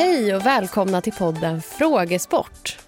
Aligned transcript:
Hej 0.00 0.36
och 0.36 0.46
välkomna 0.46 1.00
till 1.00 1.12
podden 1.12 1.62
Frågesport. 1.62 2.78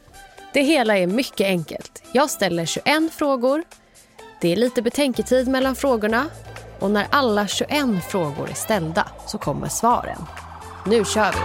Det 0.53 0.63
hela 0.63 0.99
är 0.99 1.07
mycket 1.07 1.47
enkelt. 1.47 2.03
Jag 2.13 2.31
ställer 2.31 2.67
21 2.67 3.13
frågor. 3.13 3.63
Det 4.41 4.53
är 4.53 4.57
lite 4.57 4.83
betänketid 4.83 5.49
mellan 5.49 5.77
frågorna 5.77 6.27
och 6.79 6.91
när 6.91 7.07
alla 7.11 7.47
21 7.47 8.05
frågor 8.09 8.51
är 8.51 8.55
ställda 8.55 9.09
så 9.27 9.39
kommer 9.39 9.69
svaren. 9.69 10.19
Nu 10.87 11.05
kör 11.05 11.33
vi! 11.33 11.39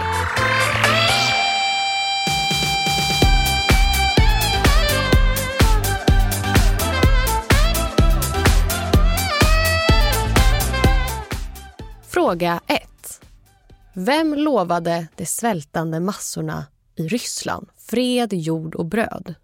Fråga 12.08 12.60
1. 12.66 12.97
Vem 13.94 14.34
lovade 14.34 15.08
de 15.16 15.26
svältande 15.26 16.00
massorna 16.00 16.66
i 16.96 17.08
Ryssland 17.08 17.68
fred, 17.76 18.32
jord 18.32 18.74
och 18.74 18.86
bröd? 18.86 19.34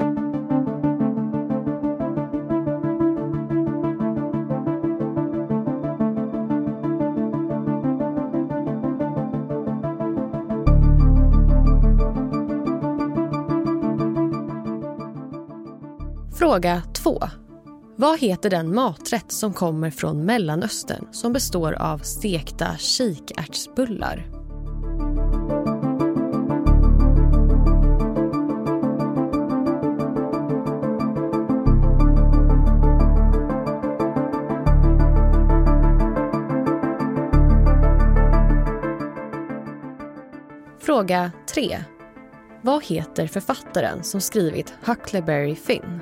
Fråga 16.38 16.82
2. 16.94 17.22
Vad 17.96 18.20
heter 18.20 18.50
den 18.50 18.74
maträtt 18.74 19.32
som 19.32 19.52
kommer 19.52 19.90
från 19.90 20.24
Mellanöstern 20.24 21.08
som 21.12 21.32
består 21.32 21.72
av 21.72 21.98
stekta 21.98 22.76
kikärtsbullar? 22.78 24.33
Fråga 40.94 41.32
3. 41.46 41.78
Vad 42.62 42.84
heter 42.84 43.26
författaren 43.26 44.04
som 44.04 44.20
skrivit 44.20 44.74
Huckleberry 44.84 45.54
Finn? 45.54 46.00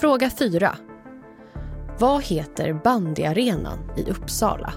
Fråga 0.00 0.30
4. 0.30 0.76
Vad 1.98 2.22
heter 2.22 2.72
bandyarenan 2.72 3.78
i 3.96 4.10
Uppsala? 4.10 4.72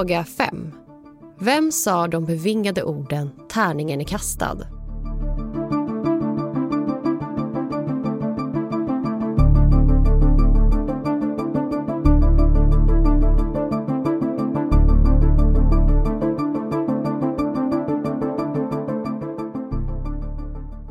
Fråga 0.00 0.24
5. 0.24 0.72
Vem 1.38 1.72
sa 1.72 2.06
de 2.06 2.24
bevingade 2.24 2.82
orden 2.82 3.30
“tärningen 3.48 4.00
är 4.00 4.04
kastad”? 4.04 4.56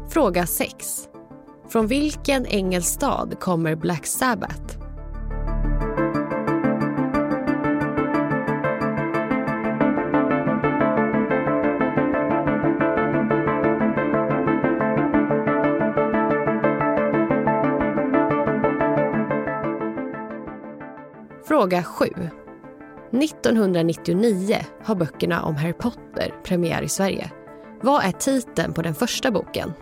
Fråga 0.09 0.47
6. 0.47 1.07
Från 1.69 1.87
vilken 1.87 2.45
engelsk 2.45 2.93
stad 2.93 3.39
kommer 3.39 3.75
Black 3.75 4.05
Sabbath? 4.05 4.78
Fråga 21.49 21.83
7. 21.83 22.05
1999 23.11 24.55
har 24.83 24.95
böckerna 24.95 25.43
om 25.43 25.55
Harry 25.55 25.73
Potter 25.73 26.33
premiär 26.43 26.81
i 26.81 26.89
Sverige. 26.89 27.31
Vad 27.81 28.03
är 28.03 28.11
titeln 28.11 28.73
på 28.73 28.81
den 28.81 28.95
första 28.95 29.31
boken? 29.31 29.73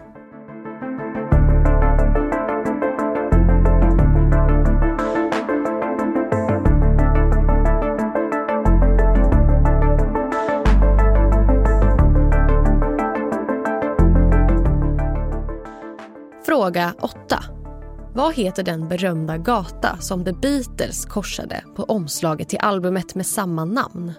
Fråga 16.45 16.94
8. 16.99 17.56
Vad 18.17 18.35
heter 18.35 18.63
den 18.63 18.88
berömda 18.88 19.38
gata 19.38 19.97
som 19.97 20.25
The 20.25 20.33
Beatles 20.33 21.05
korsade 21.05 21.63
på 21.75 21.83
omslaget 21.83 22.50
till 22.50 22.59
albumet 22.59 23.16
med 23.16 23.25
samma 23.25 23.66
namn? 23.66 24.13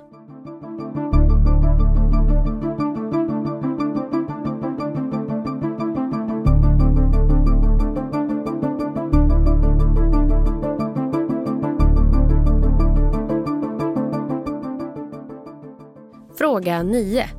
Fråga 16.38 16.82
9. 16.82 17.30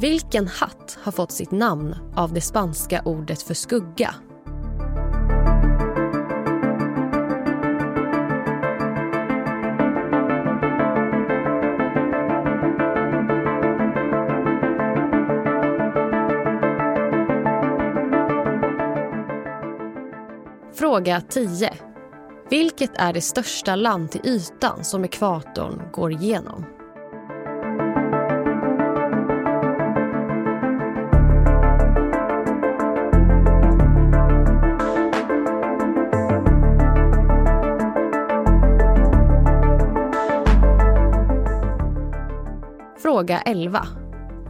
Vilken 0.00 0.48
hatt 0.48 0.98
har 1.02 1.12
fått 1.12 1.32
sitt 1.32 1.50
namn 1.50 1.94
av 2.14 2.32
det 2.32 2.40
spanska 2.40 3.02
ordet 3.04 3.42
för 3.42 3.54
skugga? 3.54 4.14
Fråga 20.78 21.20
10. 21.20 21.72
Vilket 22.50 22.90
är 22.94 23.12
det 23.12 23.20
största 23.20 23.76
land 23.76 24.10
till 24.10 24.20
ytan 24.24 24.84
som 24.84 25.04
ekvatorn 25.04 25.82
går 25.92 26.12
igenom? 26.12 26.64
Fråga 43.02 43.40
11. 43.40 43.86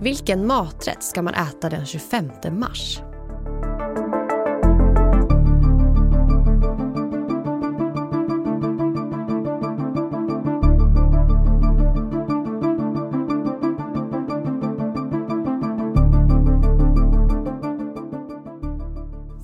Vilken 0.01 0.47
maträtt 0.47 1.03
ska 1.03 1.23
man 1.23 1.35
äta 1.35 1.71
den 1.71 1.87
25 1.87 2.31
mars? 2.51 3.01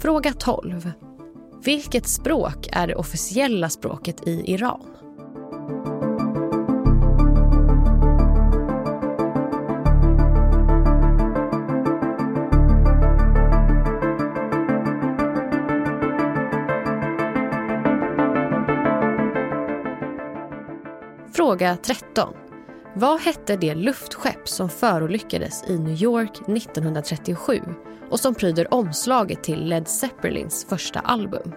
Fråga 0.04 0.32
12. 0.32 0.92
Vilket 1.64 2.06
språk 2.08 2.68
är 2.72 2.86
det 2.86 2.94
officiella 2.94 3.68
språket 3.68 4.28
i 4.28 4.52
Iran? 4.52 4.80
Fråga 21.32 21.76
13. 21.76 22.43
Vad 22.96 23.20
hette 23.20 23.56
det 23.56 23.74
luftskepp 23.74 24.48
som 24.48 24.68
förolyckades 24.68 25.64
i 25.68 25.78
New 25.78 26.02
York 26.02 26.40
1937 26.48 27.60
och 28.10 28.20
som 28.20 28.34
pryder 28.34 28.74
omslaget 28.74 29.44
till 29.44 29.64
Led 29.64 29.88
Zeppelins 29.88 30.66
första 30.68 31.00
album? 31.00 31.52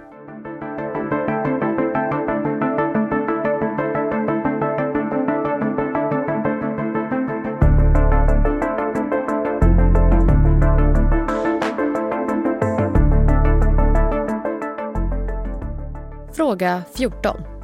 Fråga 16.34 16.84
14. 16.94 17.57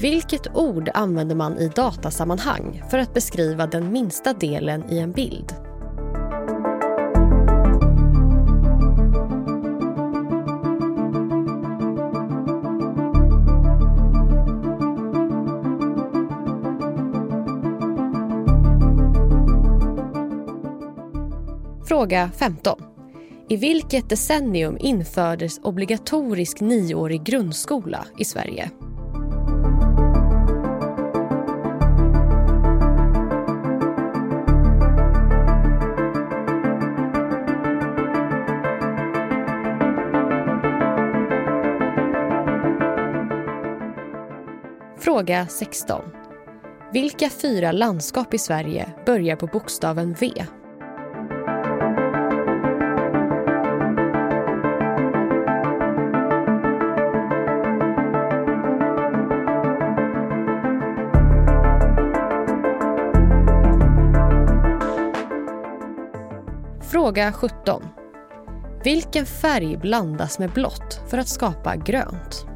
Vilket 0.00 0.56
ord 0.56 0.90
använder 0.94 1.34
man 1.34 1.58
i 1.58 1.68
datasammanhang 1.68 2.82
för 2.90 2.98
att 2.98 3.14
beskriva 3.14 3.66
den 3.66 3.92
minsta 3.92 4.32
delen 4.32 4.84
i 4.90 4.98
en 4.98 5.12
bild? 5.12 5.52
Fråga 21.84 22.30
15. 22.38 22.82
I 23.48 23.56
vilket 23.56 24.08
decennium 24.08 24.76
infördes 24.80 25.60
obligatorisk 25.62 26.60
nioårig 26.60 27.22
grundskola 27.22 28.06
i 28.18 28.24
Sverige? 28.24 28.70
Fråga 45.10 45.46
16. 45.46 46.02
Vilka 46.92 47.30
fyra 47.30 47.72
landskap 47.72 48.34
i 48.34 48.38
Sverige 48.38 48.92
börjar 49.06 49.36
på 49.36 49.46
bokstaven 49.46 50.16
V? 50.20 50.32
Fråga 66.90 67.32
17. 67.32 67.82
Vilken 68.84 69.26
färg 69.26 69.76
blandas 69.76 70.38
med 70.38 70.50
blått 70.50 71.00
för 71.10 71.18
att 71.18 71.28
skapa 71.28 71.76
grönt? 71.76 72.49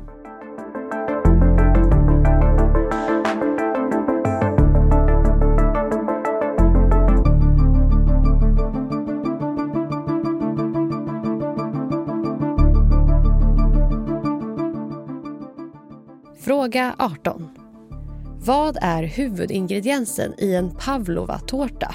Fråga 16.44 16.94
18. 16.98 17.48
Vad 18.40 18.78
är 18.80 19.02
huvudingrediensen 19.02 20.34
i 20.38 20.54
en 20.54 20.70
pavlova-tårta? 20.70 21.94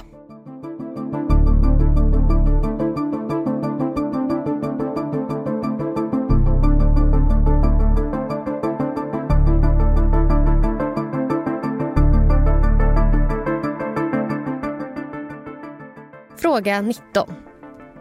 Fråga 16.37 16.81
19. 16.81 17.33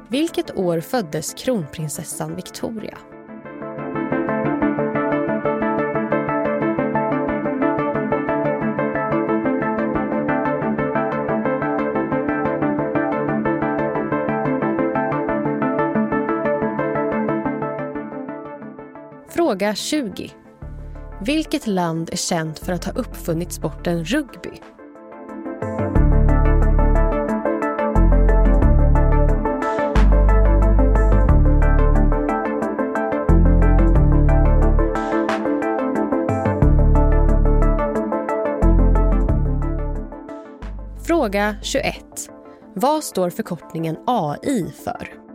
Vilket 0.08 0.56
år 0.56 0.80
föddes 0.80 1.34
kronprinsessan 1.34 2.36
Victoria? 2.36 2.98
Fråga 19.30 19.74
20. 19.74 20.30
Vilket 21.20 21.66
land 21.66 22.10
är 22.12 22.16
känt 22.16 22.58
för 22.58 22.72
att 22.72 22.84
ha 22.84 22.92
uppfunnit 22.92 23.52
sporten 23.52 24.04
rugby? 24.04 24.50
Fråga 41.06 41.56
21. 41.62 41.96
Vad 42.74 43.04
står 43.04 43.30
förkortningen 43.30 43.96
AI 44.06 44.72
för? 44.84 45.27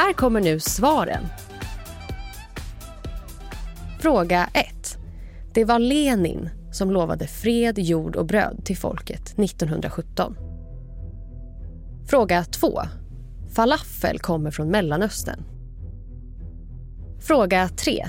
Här 0.00 0.12
kommer 0.12 0.40
nu 0.40 0.60
svaren. 0.60 1.26
Fråga 4.00 4.48
1. 4.54 4.98
Det 5.54 5.64
var 5.64 5.78
Lenin 5.78 6.50
som 6.72 6.90
lovade 6.90 7.26
fred, 7.26 7.78
jord 7.78 8.16
och 8.16 8.26
bröd 8.26 8.64
till 8.64 8.76
folket 8.76 9.38
1917. 9.38 10.36
Fråga 12.06 12.44
2. 12.44 12.80
Falafel 13.54 14.18
kommer 14.18 14.50
från 14.50 14.68
Mellanöstern. 14.68 15.44
Fråga 17.20 17.68
3. 17.68 18.06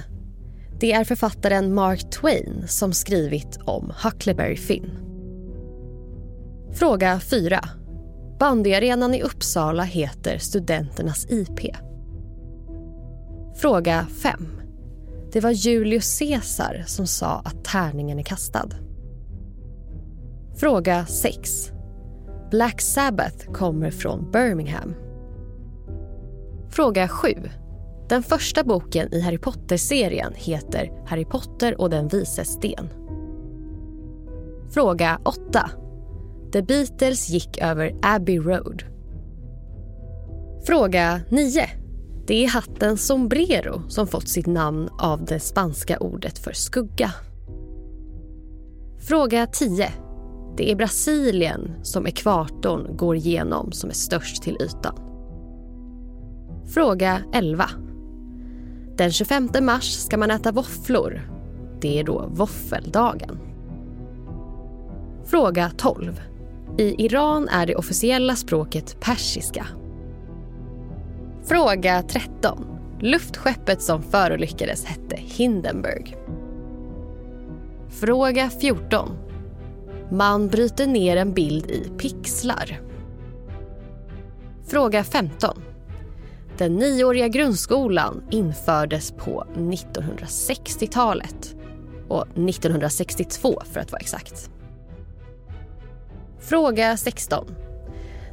Det 0.79 0.91
är 0.91 1.03
författaren 1.03 1.73
Mark 1.73 2.11
Twain 2.11 2.63
som 2.67 2.93
skrivit 2.93 3.59
om 3.65 3.93
Huckleberry 4.03 4.57
Finn. 4.57 4.91
Fråga 6.73 7.19
4. 7.19 7.59
Bandyarenan 8.41 9.13
i 9.13 9.21
Uppsala 9.21 9.83
heter 9.83 10.37
Studenternas 10.37 11.25
IP. 11.29 11.75
Fråga 13.55 14.07
5. 14.23 14.47
Det 15.31 15.39
var 15.39 15.51
Julius 15.51 16.19
Caesar 16.19 16.83
som 16.87 17.07
sa 17.07 17.39
att 17.45 17.65
tärningen 17.65 18.19
är 18.19 18.23
kastad. 18.23 18.69
Fråga 20.55 21.05
6. 21.05 21.71
Black 22.51 22.81
Sabbath 22.81 23.51
kommer 23.51 23.91
från 23.91 24.31
Birmingham. 24.31 24.95
Fråga 26.69 27.07
7. 27.07 27.33
Den 28.09 28.23
första 28.23 28.63
boken 28.63 29.13
i 29.13 29.21
Harry 29.21 29.37
Potter-serien 29.37 30.33
heter 30.35 30.91
Harry 31.05 31.25
Potter 31.25 31.81
och 31.81 31.89
den 31.89 32.07
vises 32.07 32.47
sten. 32.47 32.89
Fråga 34.71 35.19
8. 35.25 35.71
The 36.51 36.61
Beatles 36.61 37.29
gick 37.29 37.57
över 37.61 37.95
Abbey 38.01 38.39
Road. 38.39 38.83
Fråga 40.65 41.21
9. 41.29 41.69
Det 42.27 42.43
är 42.43 42.47
hatten 42.47 42.97
sombrero 42.97 43.81
som 43.89 44.07
fått 44.07 44.27
sitt 44.27 44.47
namn 44.47 44.89
av 44.99 45.25
det 45.25 45.39
spanska 45.39 45.99
ordet 45.99 46.39
för 46.39 46.53
skugga. 46.53 47.11
Fråga 48.99 49.47
10. 49.47 49.89
Det 50.57 50.71
är 50.71 50.75
Brasilien 50.75 51.71
som 51.83 52.07
ekvatorn 52.07 52.97
går 52.97 53.15
igenom 53.15 53.71
som 53.71 53.89
är 53.89 53.93
störst 53.93 54.43
till 54.43 54.57
ytan. 54.61 54.95
Fråga 56.65 57.19
11. 57.33 57.65
Den 58.97 59.11
25 59.11 59.49
mars 59.61 59.91
ska 59.91 60.17
man 60.17 60.31
äta 60.31 60.51
våfflor. 60.51 61.21
det 61.81 61.99
är 61.99 62.03
då 62.03 62.25
våffeldagen. 62.29 63.39
Fråga 65.25 65.71
12. 65.77 66.21
I 66.77 67.05
Iran 67.05 67.49
är 67.49 67.65
det 67.65 67.75
officiella 67.75 68.35
språket 68.35 68.99
persiska. 68.99 69.67
Fråga 71.43 72.03
13. 72.03 72.65
Luftskeppet 72.99 73.81
som 73.81 74.03
förolyckades 74.03 74.85
hette 74.85 75.15
Hindenburg. 75.15 76.17
Fråga 77.89 78.49
14. 78.49 79.09
Man 80.11 80.47
bryter 80.47 80.87
ner 80.87 81.17
en 81.17 81.33
bild 81.33 81.71
i 81.71 81.91
pixlar. 81.97 82.81
Fråga 84.67 85.03
15. 85.03 85.61
Den 86.57 86.75
nioåriga 86.75 87.27
grundskolan 87.27 88.23
infördes 88.31 89.11
på 89.11 89.45
1960-talet. 89.55 91.55
Och 92.07 92.21
1962 92.21 93.61
för 93.71 93.79
att 93.79 93.91
vara 93.91 93.99
exakt. 93.99 94.51
Fråga 96.41 96.97
16. 96.97 97.55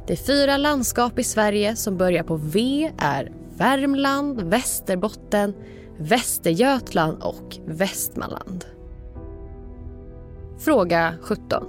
De 0.07 0.15
fyra 0.15 0.57
landskap 0.57 1.19
i 1.19 1.23
Sverige 1.23 1.75
som 1.75 1.97
börjar 1.97 2.23
på 2.23 2.35
V 2.35 2.91
är 2.97 3.31
Värmland, 3.57 4.41
Västerbotten, 4.41 5.53
Västergötland 5.97 7.23
och 7.23 7.57
Västmanland. 7.65 8.65
Fråga 10.59 11.13
17. 11.21 11.63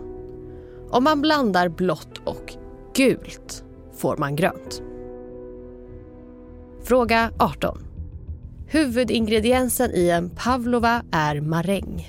Om 0.90 1.04
man 1.04 1.20
blandar 1.20 1.68
blått 1.68 2.18
och 2.24 2.54
gult 2.94 3.64
får 3.96 4.16
man 4.16 4.36
grönt. 4.36 4.82
Fråga 6.82 7.30
18. 7.38 7.78
Huvudingrediensen 8.66 9.90
i 9.94 10.10
en 10.10 10.30
pavlova 10.30 11.02
är 11.12 11.40
maräng. 11.40 12.08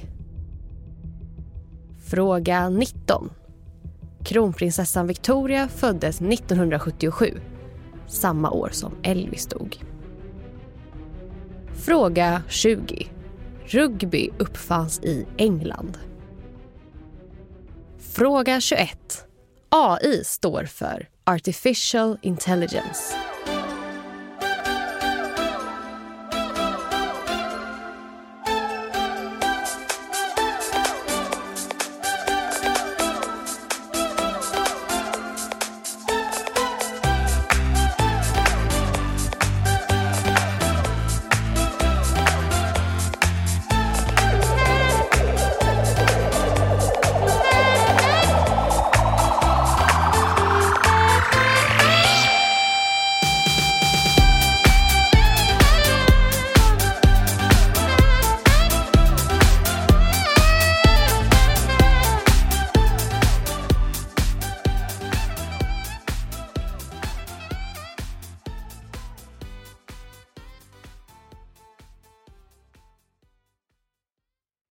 Fråga 2.05 2.69
19. 2.69 3.29
Kronprinsessan 4.23 5.07
Victoria 5.07 5.67
föddes 5.67 6.21
1977, 6.21 7.37
samma 8.07 8.51
år 8.51 8.69
som 8.71 8.93
Elvis 9.03 9.45
dog. 9.45 9.83
Fråga 11.85 12.43
20. 12.49 13.07
Rugby 13.65 14.29
uppfanns 14.37 14.99
i 14.99 15.25
England. 15.37 15.97
Fråga 17.99 18.61
21. 18.61 19.27
AI 19.69 20.23
står 20.23 20.63
för 20.63 21.09
Artificial 21.23 22.17
Intelligence. 22.21 23.15